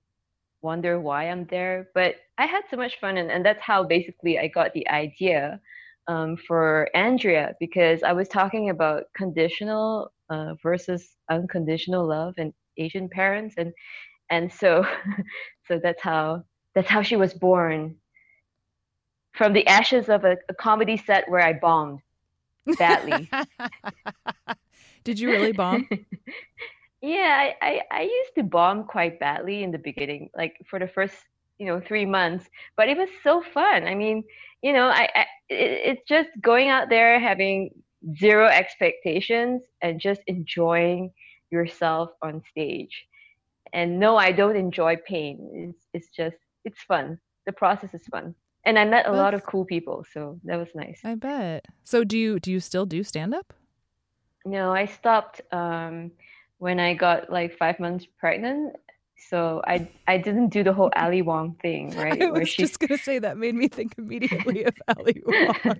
wonder 0.62 1.00
why 1.00 1.28
I'm 1.28 1.44
there. 1.46 1.88
But 1.92 2.16
I 2.38 2.46
had 2.46 2.62
so 2.70 2.76
much 2.76 3.00
fun, 3.00 3.16
and, 3.16 3.30
and 3.30 3.44
that's 3.44 3.62
how 3.62 3.82
basically 3.82 4.38
I 4.38 4.46
got 4.46 4.72
the 4.74 4.88
idea 4.88 5.60
um, 6.08 6.36
for 6.36 6.88
Andrea 6.94 7.54
because 7.60 8.02
I 8.02 8.12
was 8.12 8.28
talking 8.28 8.70
about 8.70 9.04
conditional 9.16 10.12
uh, 10.30 10.54
versus 10.62 11.16
unconditional 11.30 12.06
love 12.06 12.34
and 12.38 12.52
Asian 12.78 13.08
parents, 13.08 13.54
and 13.58 13.72
and 14.30 14.52
so 14.52 14.84
so 15.68 15.80
that's 15.82 16.02
how 16.02 16.44
that's 16.74 16.88
how 16.88 17.02
she 17.02 17.16
was 17.16 17.34
born 17.34 17.96
from 19.32 19.52
the 19.52 19.66
ashes 19.66 20.08
of 20.08 20.24
a, 20.24 20.36
a 20.48 20.54
comedy 20.54 20.96
set 20.96 21.28
where 21.28 21.40
I 21.40 21.52
bombed 21.52 22.00
badly. 22.78 23.28
Did 25.04 25.20
you 25.20 25.30
really 25.30 25.52
bomb? 25.52 25.88
Yeah, 27.00 27.52
I, 27.62 27.66
I, 27.66 27.80
I 27.92 28.02
used 28.02 28.34
to 28.36 28.42
bomb 28.42 28.84
quite 28.84 29.20
badly 29.20 29.62
in 29.62 29.70
the 29.70 29.78
beginning, 29.78 30.30
like 30.36 30.56
for 30.68 30.80
the 30.80 30.88
first, 30.88 31.14
you 31.58 31.66
know, 31.66 31.80
three 31.80 32.06
months. 32.06 32.46
But 32.76 32.88
it 32.88 32.96
was 32.96 33.08
so 33.22 33.42
fun. 33.54 33.86
I 33.86 33.94
mean, 33.94 34.24
you 34.62 34.72
know, 34.72 34.88
I, 34.88 35.08
I 35.14 35.26
it, 35.48 35.96
it's 35.98 36.08
just 36.08 36.28
going 36.40 36.68
out 36.68 36.88
there 36.88 37.18
having 37.20 37.70
zero 38.18 38.46
expectations 38.46 39.62
and 39.82 40.00
just 40.00 40.20
enjoying 40.26 41.10
yourself 41.50 42.10
on 42.22 42.42
stage. 42.50 43.06
And 43.72 43.98
no, 43.98 44.16
I 44.16 44.32
don't 44.32 44.56
enjoy 44.56 44.96
pain. 45.06 45.74
It's 45.74 45.86
it's 45.92 46.08
just 46.16 46.36
it's 46.64 46.80
fun. 46.82 47.18
The 47.46 47.52
process 47.52 47.94
is 47.94 48.06
fun. 48.10 48.34
And 48.64 48.78
I 48.78 48.84
met 48.84 49.06
a 49.06 49.10
That's, 49.10 49.18
lot 49.18 49.34
of 49.34 49.44
cool 49.44 49.64
people, 49.64 50.04
so 50.12 50.38
that 50.44 50.56
was 50.56 50.68
nice. 50.74 51.00
I 51.04 51.14
bet. 51.14 51.66
So 51.84 52.04
do 52.04 52.18
you 52.18 52.38
do 52.40 52.50
you 52.52 52.60
still 52.60 52.86
do 52.86 53.02
stand 53.02 53.34
up? 53.34 53.52
No, 54.44 54.72
I 54.72 54.86
stopped 54.86 55.40
um 55.52 56.12
when 56.58 56.80
I 56.80 56.94
got 56.94 57.30
like 57.30 57.56
five 57.56 57.78
months 57.78 58.06
pregnant. 58.18 58.76
So 59.18 59.62
I 59.66 59.88
I 60.06 60.18
didn't 60.18 60.48
do 60.48 60.62
the 60.62 60.72
whole 60.72 60.90
Ali 60.96 61.22
Wong 61.22 61.56
thing, 61.60 61.90
right? 61.96 62.22
I 62.22 62.30
was 62.30 62.54
just 62.54 62.78
gonna 62.78 62.98
say 62.98 63.18
that 63.18 63.36
made 63.36 63.54
me 63.54 63.68
think 63.68 63.94
immediately 63.98 64.64
of 64.64 64.74
Ali 64.96 65.22
Wong. 65.26 65.76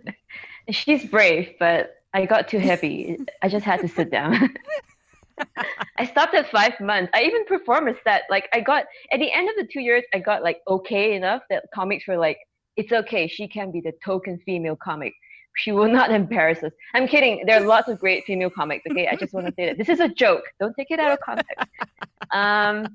She's 0.70 1.04
brave, 1.04 1.54
but 1.58 1.94
I 2.12 2.26
got 2.26 2.48
too 2.48 2.58
heavy. 2.58 3.18
I 3.42 3.48
just 3.48 3.64
had 3.64 3.80
to 3.80 3.88
sit 3.88 4.10
down. 4.10 4.54
I 5.96 6.04
stopped 6.04 6.34
at 6.34 6.50
five 6.50 6.78
months. 6.80 7.10
I 7.14 7.22
even 7.22 7.44
performed 7.44 7.88
a 7.88 7.94
set. 8.02 8.22
Like 8.28 8.48
I 8.52 8.60
got 8.60 8.84
at 9.12 9.20
the 9.20 9.32
end 9.32 9.48
of 9.48 9.54
the 9.56 9.68
two 9.72 9.80
years, 9.80 10.02
I 10.12 10.18
got 10.18 10.42
like 10.42 10.60
okay 10.66 11.14
enough 11.14 11.42
that 11.50 11.64
comics 11.74 12.06
were 12.08 12.18
like, 12.18 12.38
it's 12.76 12.92
okay. 12.92 13.28
She 13.28 13.46
can 13.48 13.70
be 13.70 13.80
the 13.80 13.92
token 14.04 14.38
female 14.44 14.76
comic. 14.76 15.14
She 15.56 15.72
will 15.72 15.88
not 15.88 16.12
embarrass 16.12 16.62
us. 16.62 16.72
I'm 16.94 17.08
kidding. 17.08 17.44
There 17.46 17.60
are 17.60 17.66
lots 17.66 17.88
of 17.88 17.98
great 17.98 18.24
female 18.24 18.50
comics. 18.50 18.84
Okay, 18.88 19.08
I 19.08 19.16
just 19.16 19.32
want 19.32 19.46
to 19.46 19.52
say 19.56 19.66
that 19.66 19.76
this 19.78 19.88
is 19.88 19.98
a 19.98 20.08
joke. 20.08 20.42
Don't 20.60 20.74
take 20.76 20.90
it 20.90 21.00
out 21.00 21.10
of 21.12 21.20
context. 21.20 21.66
Um, 22.32 22.86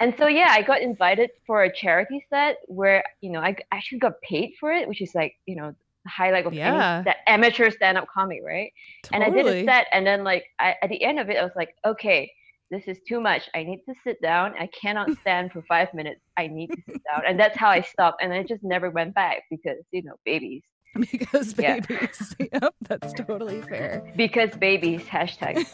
and 0.00 0.14
so 0.18 0.26
yeah, 0.26 0.48
I 0.50 0.62
got 0.62 0.80
invited 0.80 1.30
for 1.46 1.62
a 1.62 1.72
charity 1.72 2.24
set 2.30 2.58
where 2.66 3.04
you 3.20 3.30
know 3.30 3.40
I 3.40 3.56
actually 3.72 3.98
got 3.98 4.20
paid 4.22 4.54
for 4.58 4.72
it, 4.72 4.88
which 4.88 5.00
is 5.00 5.14
like 5.14 5.34
you 5.46 5.56
know 5.56 5.74
the 6.04 6.10
highlight 6.10 6.46
of 6.46 6.54
yeah. 6.54 7.02
that 7.02 7.18
amateur 7.26 7.70
stand-up 7.70 8.06
comic, 8.12 8.40
right? 8.44 8.72
Totally. 9.04 9.24
And 9.24 9.34
I 9.34 9.36
did 9.36 9.46
a 9.46 9.64
set, 9.64 9.86
and 9.92 10.06
then 10.06 10.24
like 10.24 10.44
I, 10.58 10.74
at 10.82 10.88
the 10.88 11.02
end 11.02 11.20
of 11.20 11.28
it, 11.30 11.36
I 11.36 11.42
was 11.42 11.52
like, 11.56 11.74
okay, 11.86 12.30
this 12.70 12.84
is 12.86 12.98
too 13.06 13.20
much. 13.20 13.48
I 13.54 13.62
need 13.62 13.80
to 13.88 13.94
sit 14.04 14.20
down. 14.20 14.54
I 14.58 14.68
cannot 14.68 15.10
stand 15.20 15.52
for 15.52 15.62
five 15.62 15.92
minutes. 15.94 16.20
I 16.36 16.48
need 16.48 16.68
to 16.68 16.82
sit 16.86 17.02
down, 17.10 17.22
and 17.26 17.38
that's 17.38 17.56
how 17.56 17.68
I 17.68 17.80
stopped. 17.80 18.22
And 18.22 18.32
I 18.32 18.42
just 18.42 18.62
never 18.62 18.90
went 18.90 19.14
back 19.14 19.42
because 19.50 19.78
you 19.90 20.02
know 20.02 20.14
babies. 20.24 20.62
Because 21.12 21.52
babies. 21.54 22.34
Yeah. 22.40 22.46
yep, 22.62 22.74
that's 22.88 23.12
totally 23.12 23.60
fair. 23.62 24.02
Because 24.16 24.56
babies. 24.56 25.02
Hashtag 25.02 25.64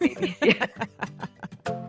babies. 0.00 0.36
Yeah. 0.42 1.88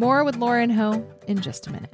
More 0.00 0.22
with 0.22 0.36
Lauren 0.36 0.70
Ho 0.70 1.04
in 1.26 1.40
just 1.40 1.66
a 1.66 1.72
minute. 1.72 1.92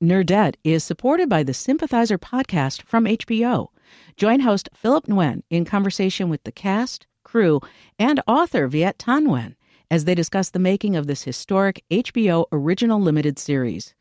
Nerdette 0.00 0.54
is 0.62 0.84
supported 0.84 1.28
by 1.28 1.42
the 1.42 1.52
Sympathizer 1.52 2.18
podcast 2.18 2.82
from 2.82 3.06
HBO. 3.06 3.68
Join 4.16 4.40
host 4.40 4.68
Philip 4.74 5.06
Nguyen 5.06 5.42
in 5.50 5.64
conversation 5.64 6.28
with 6.28 6.44
the 6.44 6.52
cast, 6.52 7.08
crew, 7.24 7.60
and 7.98 8.20
author 8.28 8.68
Viet 8.68 8.98
Thanh 8.98 9.26
Nguyen 9.26 9.56
as 9.90 10.04
they 10.04 10.14
discuss 10.14 10.50
the 10.50 10.60
making 10.60 10.94
of 10.94 11.08
this 11.08 11.24
historic 11.24 11.82
HBO 11.90 12.44
original 12.52 13.00
limited 13.00 13.40
series. 13.40 13.94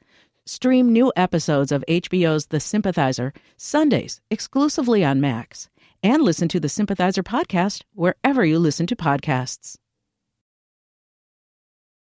Stream 0.48 0.94
new 0.94 1.12
episodes 1.16 1.72
of 1.72 1.84
HBO's 1.88 2.46
The 2.46 2.60
Sympathizer 2.60 3.34
Sundays 3.58 4.22
exclusively 4.30 5.04
on 5.04 5.20
Max, 5.20 5.70
and 6.04 6.22
listen 6.22 6.48
to 6.50 6.60
the 6.60 6.70
Sympathizer 6.70 7.24
podcast 7.24 7.82
wherever 7.96 8.46
you 8.46 8.60
listen 8.60 8.86
to 8.86 8.96
podcasts. 8.96 9.78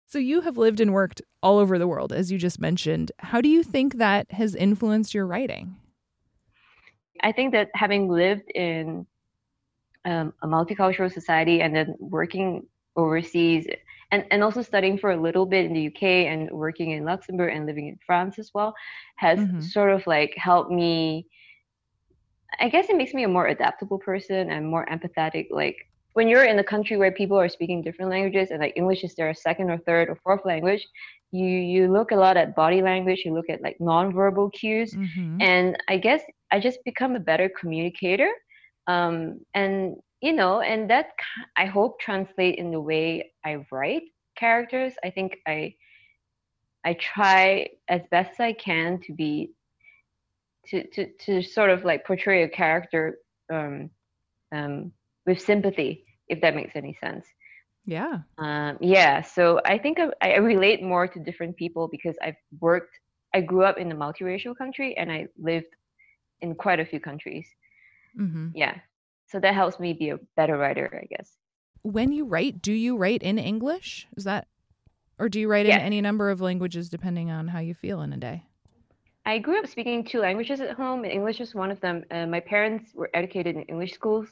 So, 0.06 0.18
you 0.18 0.42
have 0.42 0.58
lived 0.58 0.80
and 0.80 0.92
worked 0.92 1.22
all 1.42 1.56
over 1.58 1.78
the 1.78 1.86
world, 1.86 2.12
as 2.12 2.30
you 2.30 2.36
just 2.36 2.60
mentioned. 2.60 3.12
How 3.18 3.40
do 3.40 3.48
you 3.48 3.62
think 3.62 3.94
that 3.94 4.30
has 4.32 4.54
influenced 4.54 5.14
your 5.14 5.26
writing? 5.26 5.76
I 7.22 7.32
think 7.32 7.52
that 7.52 7.70
having 7.72 8.10
lived 8.10 8.50
in 8.54 9.06
um, 10.04 10.34
a 10.42 10.46
multicultural 10.46 11.10
society 11.10 11.62
and 11.62 11.74
then 11.74 11.94
working 11.98 12.66
overseas 12.94 13.66
and, 14.10 14.24
and 14.30 14.42
also 14.42 14.62
studying 14.62 14.98
for 14.98 15.12
a 15.12 15.20
little 15.20 15.46
bit 15.46 15.64
in 15.64 15.72
the 15.72 15.86
UK 15.88 16.02
and 16.02 16.50
working 16.50 16.92
in 16.92 17.04
Luxembourg 17.04 17.52
and 17.54 17.66
living 17.66 17.88
in 17.88 17.98
France 18.06 18.38
as 18.38 18.50
well 18.54 18.74
has 19.16 19.38
mm-hmm. 19.38 19.60
sort 19.60 19.92
of 19.92 20.06
like 20.06 20.34
helped 20.36 20.70
me. 20.70 21.26
I 22.60 22.68
guess 22.68 22.88
it 22.88 22.96
makes 22.96 23.14
me 23.14 23.24
a 23.24 23.28
more 23.28 23.48
adaptable 23.48 23.98
person 23.98 24.50
and 24.50 24.66
more 24.66 24.86
empathetic. 24.86 25.48
Like 25.50 25.76
when 26.12 26.28
you're 26.28 26.44
in 26.44 26.58
a 26.58 26.64
country 26.64 26.96
where 26.96 27.10
people 27.10 27.38
are 27.38 27.48
speaking 27.48 27.82
different 27.82 28.10
languages 28.10 28.50
and 28.50 28.60
like 28.60 28.74
English 28.76 29.02
is 29.04 29.14
their 29.14 29.34
second 29.34 29.70
or 29.70 29.78
third 29.78 30.08
or 30.08 30.16
fourth 30.22 30.44
language, 30.44 30.86
you 31.32 31.48
you 31.48 31.92
look 31.92 32.12
a 32.12 32.16
lot 32.16 32.36
at 32.36 32.54
body 32.54 32.80
language, 32.80 33.22
you 33.24 33.34
look 33.34 33.50
at 33.50 33.60
like 33.60 33.76
nonverbal 33.80 34.52
cues, 34.52 34.94
mm-hmm. 34.94 35.38
and 35.40 35.76
I 35.88 35.98
guess 35.98 36.22
I 36.52 36.60
just 36.60 36.78
become 36.84 37.16
a 37.16 37.20
better 37.20 37.48
communicator. 37.48 38.30
Um, 38.86 39.40
and 39.54 39.96
you 40.24 40.32
know, 40.32 40.62
and 40.62 40.88
that 40.88 41.08
I 41.54 41.66
hope 41.66 42.00
translate 42.00 42.54
in 42.56 42.70
the 42.70 42.80
way 42.80 43.32
I 43.44 43.58
write 43.70 44.04
characters. 44.38 44.94
I 45.04 45.10
think 45.10 45.36
I 45.46 45.74
I 46.82 46.94
try 46.94 47.68
as 47.88 48.00
best 48.10 48.40
I 48.40 48.54
can 48.54 49.00
to 49.06 49.12
be 49.12 49.52
to 50.68 50.86
to 50.94 51.12
to 51.26 51.42
sort 51.42 51.68
of 51.68 51.84
like 51.84 52.06
portray 52.06 52.42
a 52.42 52.48
character 52.48 53.18
um, 53.52 53.90
um, 54.50 54.92
with 55.26 55.42
sympathy, 55.42 56.06
if 56.26 56.40
that 56.40 56.54
makes 56.54 56.74
any 56.74 56.96
sense. 57.04 57.26
Yeah. 57.84 58.20
Um, 58.38 58.78
yeah. 58.80 59.20
So 59.20 59.60
I 59.66 59.76
think 59.76 59.98
I, 60.00 60.08
I 60.22 60.36
relate 60.38 60.82
more 60.82 61.06
to 61.06 61.20
different 61.20 61.54
people 61.58 61.86
because 61.86 62.16
I've 62.22 62.40
worked. 62.60 62.98
I 63.34 63.42
grew 63.42 63.64
up 63.64 63.76
in 63.76 63.92
a 63.92 63.94
multiracial 63.94 64.56
country 64.56 64.96
and 64.96 65.12
I 65.12 65.26
lived 65.36 65.72
in 66.40 66.54
quite 66.54 66.80
a 66.80 66.86
few 66.86 67.00
countries. 67.00 67.46
Mm-hmm. 68.18 68.48
Yeah. 68.54 68.76
So 69.34 69.40
that 69.40 69.52
helps 69.52 69.80
me 69.80 69.92
be 69.94 70.10
a 70.10 70.18
better 70.36 70.56
writer, 70.56 70.88
I 71.02 71.06
guess. 71.06 71.28
When 71.82 72.12
you 72.12 72.24
write, 72.24 72.62
do 72.62 72.72
you 72.72 72.96
write 72.96 73.20
in 73.20 73.36
English? 73.36 74.06
Is 74.16 74.22
that, 74.22 74.46
or 75.18 75.28
do 75.28 75.40
you 75.40 75.48
write 75.48 75.66
in 75.66 75.72
any 75.72 76.00
number 76.00 76.30
of 76.30 76.40
languages 76.40 76.88
depending 76.88 77.32
on 77.32 77.48
how 77.48 77.58
you 77.58 77.74
feel 77.74 78.00
in 78.02 78.12
a 78.12 78.16
day? 78.16 78.44
I 79.26 79.38
grew 79.38 79.58
up 79.58 79.66
speaking 79.66 80.04
two 80.04 80.20
languages 80.20 80.60
at 80.60 80.76
home, 80.76 81.02
and 81.02 81.12
English 81.12 81.40
is 81.40 81.52
one 81.52 81.72
of 81.72 81.80
them. 81.80 82.04
Uh, 82.12 82.26
my 82.26 82.38
parents 82.38 82.92
were 82.94 83.10
educated 83.12 83.56
in 83.56 83.62
English 83.62 83.92
schools, 83.92 84.28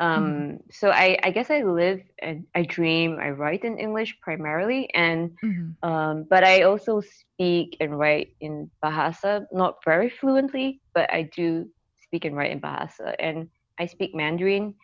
um, 0.00 0.24
mm-hmm. 0.24 0.56
So 0.72 0.90
I, 0.90 1.18
I, 1.22 1.30
guess 1.30 1.48
I 1.48 1.62
live 1.62 2.02
and 2.18 2.44
I 2.56 2.62
dream, 2.62 3.18
I 3.20 3.30
write 3.30 3.62
in 3.62 3.78
English 3.78 4.18
primarily, 4.20 4.92
and 4.94 5.36
mm-hmm. 5.44 5.88
um, 5.88 6.26
but 6.28 6.42
I 6.42 6.62
also 6.62 7.00
speak 7.00 7.76
and 7.78 7.96
write 7.96 8.34
in 8.40 8.70
Bahasa, 8.82 9.46
not 9.52 9.84
very 9.84 10.10
fluently, 10.10 10.80
but 10.92 11.12
I 11.12 11.30
do 11.36 11.68
speak 12.02 12.24
and 12.24 12.36
write 12.36 12.50
in 12.50 12.60
Bahasa, 12.60 13.14
and 13.20 13.48
I 13.82 13.86
speak 13.86 14.14
Mandarin 14.14 14.74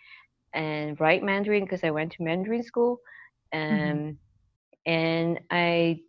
and 0.52 0.98
write 1.00 1.22
Mandarin 1.22 1.64
because 1.64 1.84
I 1.84 1.90
went 1.90 2.12
to 2.12 2.22
Mandarin 2.22 2.62
school, 2.62 3.00
mm-hmm. 3.54 3.90
um, 3.90 3.98
mm-hmm. 3.98 4.90
and 4.90 5.40
I 5.50 6.00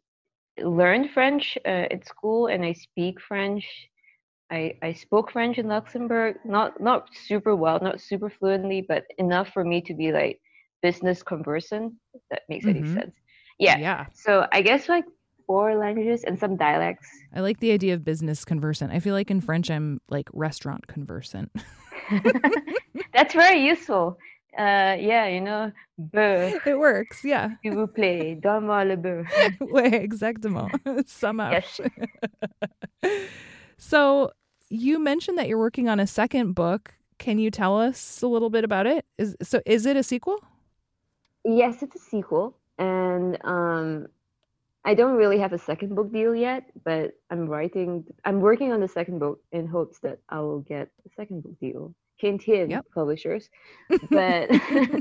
learned 0.61 1.11
French 1.11 1.57
uh, 1.65 1.87
at 1.91 2.07
school, 2.07 2.47
and 2.47 2.63
I 2.65 2.73
speak 2.73 3.21
French 3.21 3.65
I, 4.51 4.75
I 4.81 4.93
spoke 4.93 5.31
French 5.31 5.57
in 5.57 5.67
Luxembourg, 5.67 6.37
not 6.43 6.81
not 6.81 7.09
super 7.13 7.55
well, 7.55 7.79
not 7.81 8.01
super 8.01 8.29
fluently, 8.29 8.81
but 8.81 9.05
enough 9.17 9.49
for 9.49 9.63
me 9.63 9.81
to 9.81 9.93
be 9.93 10.11
like 10.11 10.41
business 10.81 11.21
conversant. 11.21 11.93
If 12.13 12.21
that 12.31 12.41
makes 12.49 12.65
mm-hmm. 12.65 12.83
any 12.83 12.93
sense. 12.93 13.15
Yeah. 13.59 13.77
Yeah. 13.77 14.05
So 14.13 14.47
I 14.51 14.61
guess 14.61 14.89
like 14.89 15.05
four 15.45 15.75
languages 15.75 16.23
and 16.23 16.39
some 16.39 16.55
dialects. 16.57 17.07
I 17.33 17.41
like 17.41 17.59
the 17.59 17.71
idea 17.71 17.93
of 17.93 18.03
business 18.03 18.43
conversant. 18.45 18.91
I 18.91 18.99
feel 18.99 19.13
like 19.13 19.29
in 19.29 19.41
French 19.41 19.69
I'm 19.69 20.01
like 20.09 20.29
restaurant 20.33 20.87
conversant. 20.87 21.51
That's 23.13 23.33
very 23.33 23.65
useful. 23.65 24.17
Uh, 24.57 24.97
yeah, 24.99 25.27
you 25.27 25.41
know, 25.41 25.71
beurre. 25.97 26.59
It 26.65 26.77
works, 26.77 27.23
yeah. 27.23 27.49
S'il 27.63 27.75
vous 27.75 27.87
plaît, 27.87 28.41
donne-moi 28.41 28.83
le 28.83 28.95
beurre. 28.95 29.25
ouais, 29.61 29.93
exactement. 29.93 30.69
Ça 31.05 31.33
marche. 31.33 31.79
Yes. 33.03 33.29
so, 33.77 34.31
you 34.69 34.99
mentioned 34.99 35.37
that 35.37 35.47
you're 35.47 35.59
working 35.59 35.87
on 35.87 35.99
a 35.99 36.07
second 36.07 36.53
book. 36.53 36.93
Can 37.19 37.37
you 37.37 37.51
tell 37.51 37.79
us 37.79 38.21
a 38.21 38.27
little 38.27 38.49
bit 38.49 38.63
about 38.63 38.87
it? 38.87 39.05
Is 39.17 39.35
so 39.41 39.61
is 39.65 39.85
it 39.85 39.97
a 39.97 40.03
sequel? 40.03 40.39
Yes, 41.45 41.81
it's 41.83 41.95
a 41.95 41.99
sequel, 41.99 42.55
and 42.77 43.37
um, 43.43 44.07
I 44.85 44.93
don't 44.95 45.15
really 45.17 45.39
have 45.39 45.53
a 45.53 45.57
second 45.57 45.95
book 45.95 46.11
deal 46.11 46.35
yet, 46.35 46.63
but 46.83 47.11
I'm 47.29 47.47
writing. 47.47 48.05
I'm 48.25 48.39
working 48.41 48.71
on 48.71 48.79
the 48.81 48.87
second 48.87 49.19
book 49.19 49.39
in 49.51 49.67
hopes 49.67 49.99
that 49.99 50.19
I 50.29 50.39
will 50.39 50.59
get 50.61 50.89
a 51.05 51.09
second 51.09 51.43
book 51.43 51.57
deal. 51.59 51.93
Hint, 52.17 52.43
hint, 52.43 52.71
yep. 52.71 52.85
publishers. 52.93 53.49
But 54.11 54.49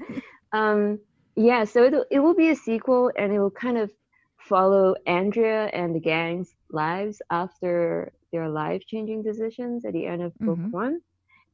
um, 0.52 0.98
yeah, 1.36 1.64
so 1.64 1.84
it 1.84 1.94
it 2.10 2.18
will 2.20 2.34
be 2.34 2.50
a 2.50 2.56
sequel, 2.56 3.10
and 3.16 3.32
it 3.32 3.38
will 3.38 3.50
kind 3.50 3.78
of 3.78 3.90
follow 4.38 4.94
Andrea 5.06 5.66
and 5.72 5.94
the 5.94 6.00
gang's 6.00 6.54
lives 6.70 7.22
after 7.30 8.12
their 8.32 8.48
life 8.48 8.82
changing 8.86 9.22
decisions 9.22 9.84
at 9.84 9.92
the 9.92 10.06
end 10.06 10.22
of 10.22 10.32
book 10.44 10.60
Mhm. 10.60 10.70
one. 10.70 11.00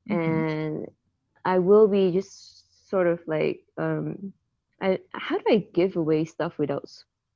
Mhm. 0.09 0.47
And 0.49 0.87
I 1.45 1.59
will 1.59 1.89
be 1.89 2.13
just 2.13 2.89
sort 2.89 3.07
of 3.07 3.21
like, 3.27 3.61
um, 3.79 4.33
I, 4.81 4.99
how 5.13 5.39
do 5.39 5.45
I 5.49 5.67
give 5.75 5.97
away 5.97 6.25
stuff 6.25 6.59
without 6.59 6.89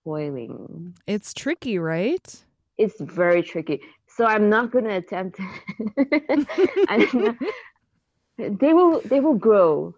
spoiling? 0.03 0.95
It's 1.07 1.35
tricky, 1.35 1.79
right? 1.79 2.45
It's 2.77 3.01
very 3.01 3.43
tricky. 3.43 3.81
So 4.07 4.25
I'm 4.25 4.49
not 4.49 4.71
going 4.71 4.85
to 4.85 4.97
attempt. 4.97 5.39
Not- 5.97 7.37
they 8.61 8.73
will. 8.73 9.01
They 9.05 9.21
will 9.21 9.35
grow 9.35 9.95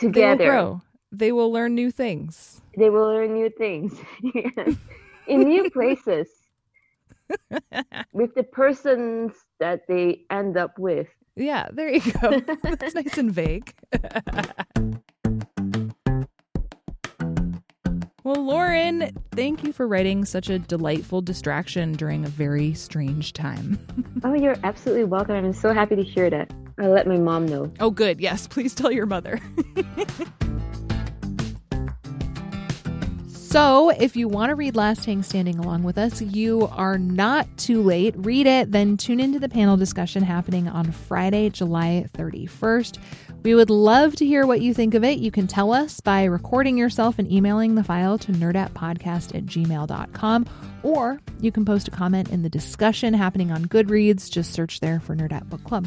They 0.00 0.06
will 0.06 0.12
together. 0.12 0.44
grow. 0.44 0.80
They 1.12 1.32
will 1.32 1.52
learn 1.52 1.74
new 1.74 1.90
things. 1.90 2.60
They 2.76 2.90
will 2.90 3.06
learn 3.06 3.34
new 3.34 3.50
things 3.50 3.94
Yes. 4.34 4.76
in 5.28 5.40
new 5.48 5.70
places 5.70 6.28
with 8.12 8.34
the 8.34 8.42
persons 8.42 9.32
that 9.60 9.86
they 9.88 10.22
end 10.30 10.56
up 10.56 10.76
with. 10.78 11.06
Yeah, 11.36 11.68
there 11.72 11.88
you 11.88 12.00
go. 12.12 12.40
That's 12.62 12.94
nice 12.94 13.16
and 13.18 13.30
vague. 13.30 13.72
Well, 18.24 18.42
Lauren, 18.42 19.12
thank 19.32 19.62
you 19.64 19.72
for 19.72 19.86
writing 19.86 20.24
such 20.24 20.48
a 20.48 20.58
delightful 20.58 21.20
distraction 21.20 21.92
during 21.92 22.24
a 22.24 22.28
very 22.28 22.72
strange 22.74 23.32
time. 23.32 23.78
Oh, 24.26 24.32
you're 24.32 24.56
absolutely 24.64 25.04
welcome. 25.04 25.34
I'm 25.34 25.52
so 25.52 25.74
happy 25.74 25.96
to 25.96 26.02
hear 26.02 26.30
that. 26.30 26.50
I'll 26.78 26.86
uh, 26.86 26.88
let 26.88 27.06
my 27.06 27.18
mom 27.18 27.44
know. 27.44 27.70
Oh, 27.78 27.90
good. 27.90 28.22
Yes, 28.22 28.46
please 28.46 28.74
tell 28.74 28.90
your 28.90 29.04
mother. 29.04 29.38
so, 33.54 33.90
if 33.90 34.16
you 34.16 34.26
want 34.26 34.50
to 34.50 34.56
read 34.56 34.74
Last 34.74 35.04
Tang 35.04 35.22
Standing 35.22 35.60
along 35.60 35.84
with 35.84 35.96
us, 35.96 36.20
you 36.20 36.66
are 36.72 36.98
not 36.98 37.46
too 37.56 37.82
late. 37.82 38.12
Read 38.16 38.48
it, 38.48 38.72
then 38.72 38.96
tune 38.96 39.20
into 39.20 39.38
the 39.38 39.48
panel 39.48 39.76
discussion 39.76 40.24
happening 40.24 40.66
on 40.66 40.90
Friday, 40.90 41.50
July 41.50 42.06
31st. 42.14 42.98
We 43.44 43.54
would 43.54 43.70
love 43.70 44.16
to 44.16 44.26
hear 44.26 44.44
what 44.44 44.60
you 44.60 44.74
think 44.74 44.94
of 44.94 45.04
it. 45.04 45.20
You 45.20 45.30
can 45.30 45.46
tell 45.46 45.72
us 45.72 46.00
by 46.00 46.24
recording 46.24 46.76
yourself 46.76 47.20
and 47.20 47.30
emailing 47.30 47.76
the 47.76 47.84
file 47.84 48.18
to 48.18 48.32
nerdettepodcast 48.32 49.36
at 49.36 49.46
gmail.com, 49.46 50.46
or 50.82 51.20
you 51.40 51.52
can 51.52 51.64
post 51.64 51.86
a 51.86 51.92
comment 51.92 52.30
in 52.30 52.42
the 52.42 52.50
discussion 52.50 53.14
happening 53.14 53.52
on 53.52 53.66
Goodreads. 53.66 54.28
Just 54.28 54.52
search 54.52 54.80
there 54.80 54.98
for 54.98 55.14
Nerdette 55.14 55.48
Book 55.48 55.62
Club. 55.62 55.86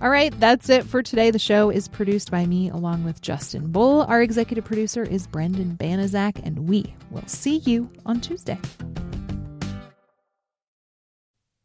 All 0.00 0.10
right, 0.10 0.32
that's 0.38 0.68
it 0.68 0.84
for 0.84 1.02
today. 1.02 1.32
The 1.32 1.40
show 1.40 1.70
is 1.70 1.88
produced 1.88 2.30
by 2.30 2.46
me 2.46 2.70
along 2.70 3.02
with 3.02 3.20
Justin 3.20 3.72
Bull. 3.72 4.02
Our 4.02 4.22
executive 4.22 4.64
producer 4.64 5.02
is 5.02 5.26
Brendan 5.26 5.76
Banaszak, 5.76 6.40
and 6.44 6.68
we 6.68 6.94
will 7.10 7.26
see 7.26 7.56
you 7.56 7.90
on 8.06 8.20
Tuesday. 8.20 8.60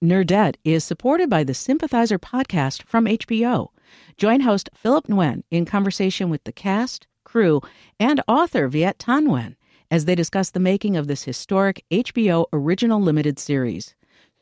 Nerdette 0.04 0.56
is 0.64 0.84
supported 0.84 1.30
by 1.30 1.44
the 1.44 1.54
Sympathizer 1.54 2.18
podcast 2.18 2.82
from 2.88 3.06
HBO. 3.06 3.68
Join 4.18 4.42
host 4.42 4.72
Philip 4.74 5.06
Nguyen 5.06 5.44
in 5.52 5.66
conversation 5.66 6.32
with 6.32 6.44
the 6.44 6.52
cast, 6.52 7.06
crew, 7.24 7.62
and 8.00 8.20
author 8.28 8.68
Viet 8.68 8.98
Thanh 8.98 9.28
Nguyen 9.28 9.56
as 9.92 10.06
they 10.06 10.16
discuss 10.16 10.50
the 10.50 10.60
making 10.60 10.98
of 10.98 11.06
this 11.06 11.22
historic 11.22 11.86
HBO 11.92 12.48
original 12.52 13.00
limited 13.00 13.38
series. 13.38 13.94